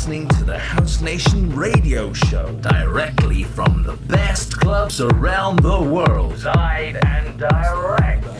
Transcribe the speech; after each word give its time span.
listening 0.00 0.26
to 0.28 0.44
the 0.44 0.58
House 0.58 1.02
Nation 1.02 1.54
radio 1.54 2.10
show 2.14 2.50
directly 2.62 3.42
from 3.42 3.82
the 3.82 3.92
best 4.06 4.58
clubs 4.58 4.98
around 4.98 5.58
the 5.58 5.78
world, 5.78 6.42
live 6.42 6.96
and 7.04 7.38
direct. 7.38 8.39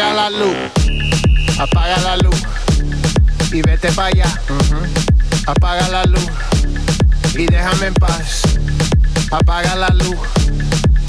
Apaga 0.00 0.14
la 0.14 0.30
luz, 0.30 0.56
apaga 1.58 1.96
la 1.98 2.16
luz 2.16 2.42
y 3.52 3.60
vete 3.60 3.92
para 3.92 4.08
allá. 4.08 4.40
Apaga 5.46 5.88
la 5.88 6.04
luz 6.04 6.26
y 7.34 7.44
déjame 7.44 7.88
en 7.88 7.94
paz. 7.94 8.44
Apaga 9.30 9.76
la 9.76 9.88
luz 9.90 10.16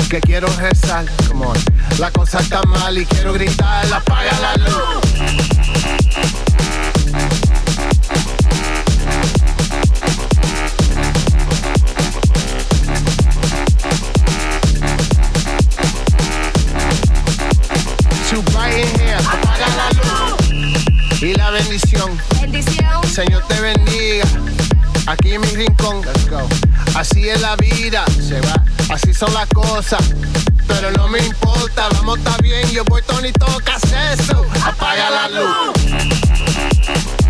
que 0.10 0.19
quiero 0.19 0.48
rezar. 0.57 1.05
Come. 1.29 1.57
La 2.00 2.12
cosa 2.12 2.41
está 2.41 2.62
mal 2.63 2.98
y 2.98 3.05
quiero 3.05 3.31
gritar. 3.31 3.86
Apaga 3.93 4.38
la 4.41 4.57
luz. 4.57 5.01
la 21.33 21.51
bendición. 21.51 22.17
Bendición. 22.41 23.07
Señor 23.07 23.43
te 23.47 23.59
bendiga. 23.59 24.25
Aquí 25.07 25.33
en 25.33 25.41
mi 25.41 25.47
rincón. 25.47 26.01
Así 26.95 27.29
es 27.29 27.41
la 27.41 27.55
vida. 27.55 28.05
Se 28.07 28.39
va. 28.41 28.63
Así 28.89 29.13
son 29.13 29.33
las 29.33 29.47
cosas. 29.47 30.01
Pero 30.67 30.91
no 30.91 31.07
me 31.07 31.19
importa. 31.19 31.89
Vamos, 31.93 32.17
está 32.19 32.38
bien. 32.38 32.69
Yo 32.71 32.83
voy 32.85 33.01
Tony, 33.03 33.31
tocas 33.31 33.83
eso. 33.83 34.45
Apaga 34.63 35.09
la 35.09 35.29
luz. 35.29 37.21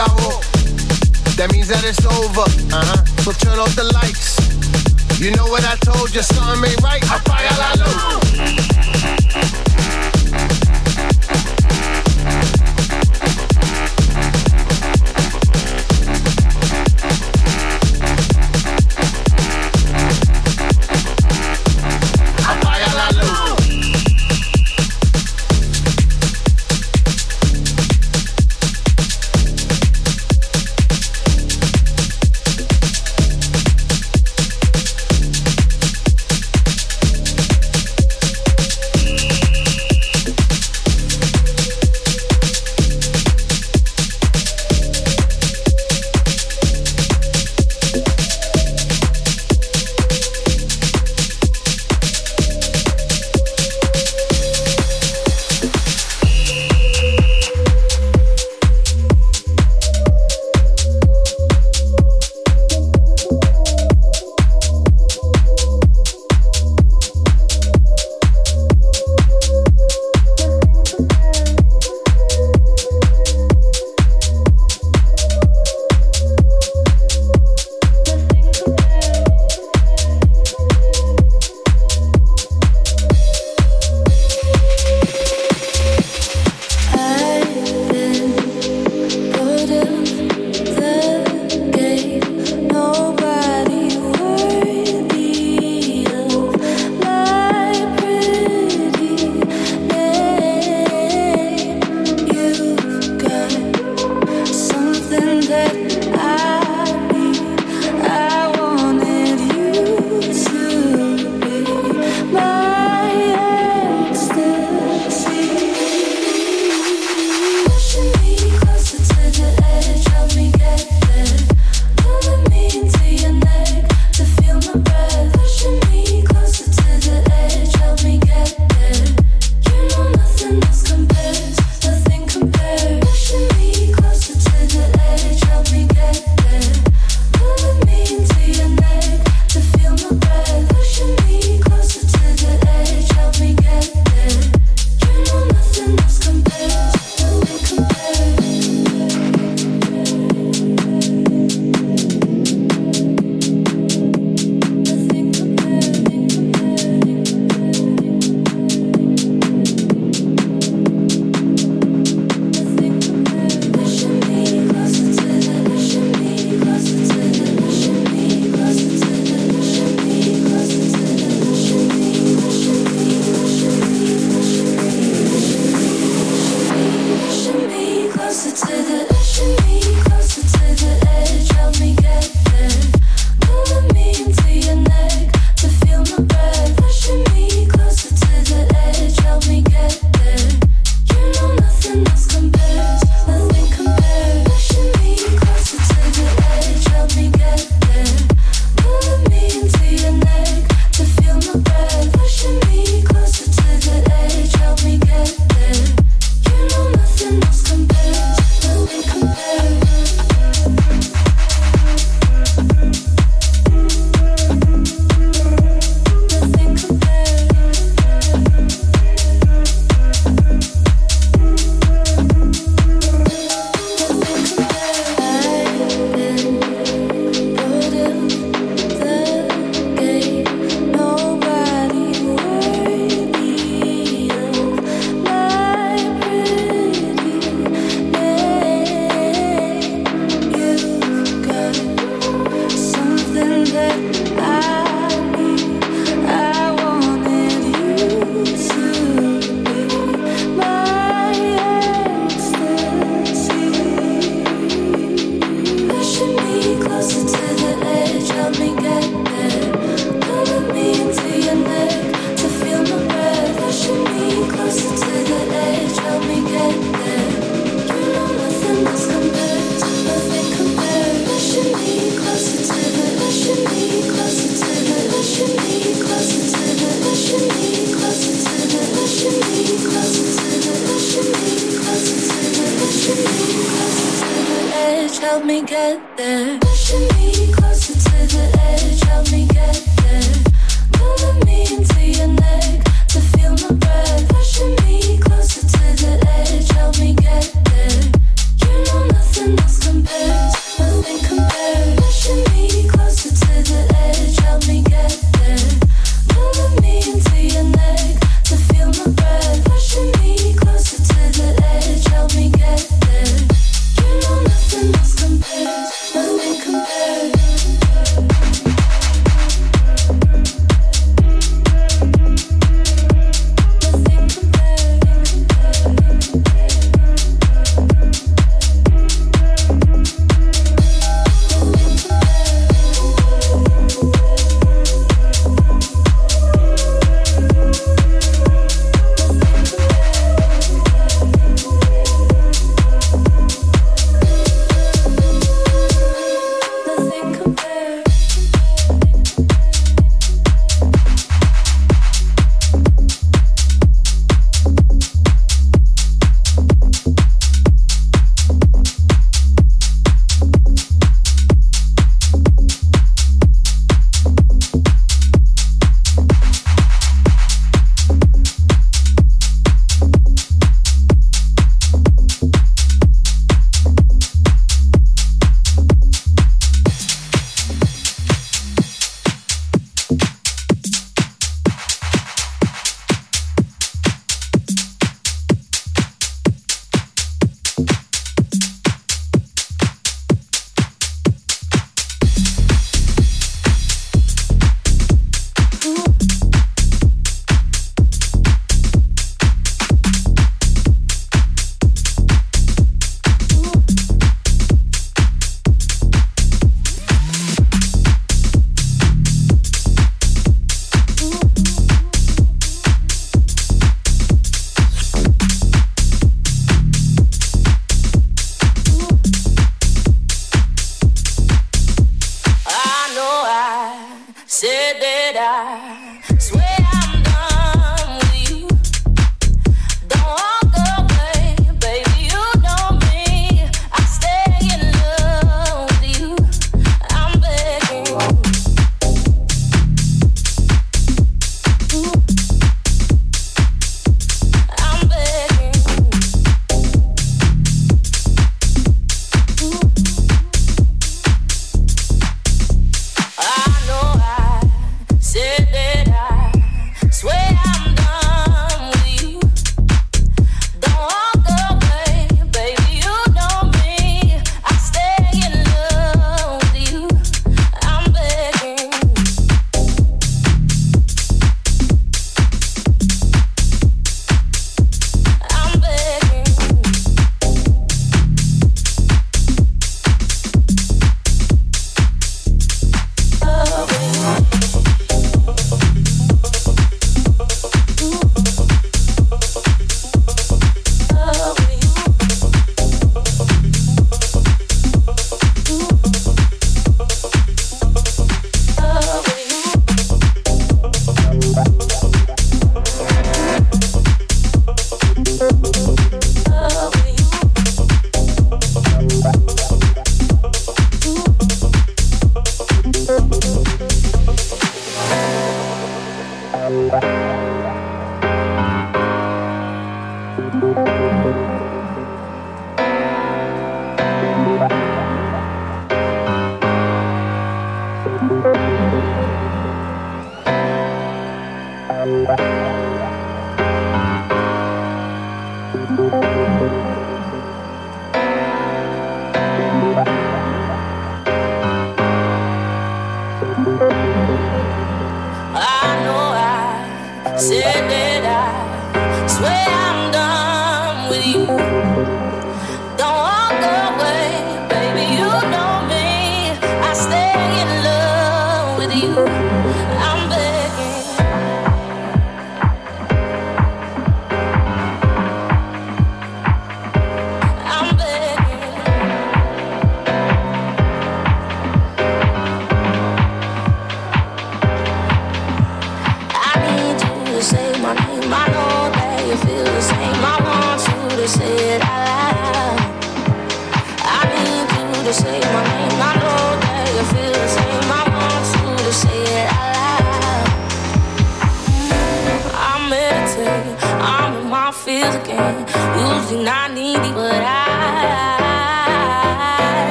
acabó. 0.00 0.40
That 1.36 1.52
means 1.52 1.68
that 1.68 1.84
it's 1.84 2.04
over. 2.04 2.44
Uh-huh. 2.72 3.04
So 3.22 3.32
turn 3.32 3.58
off 3.58 3.74
the 3.76 3.84
lights. 3.84 4.38
You 5.20 5.30
know 5.32 5.46
what 5.46 5.64
I 5.64 5.76
told 5.76 6.14
you, 6.14 6.22
son 6.22 6.64
ain't 6.64 6.80
right. 6.82 7.02
Apaga 7.02 7.52
la 7.58 7.74
luz. 7.84 8.20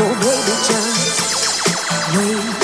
So 0.00 0.06
baby, 0.06 0.54
just 0.64 2.16
wait. 2.16 2.59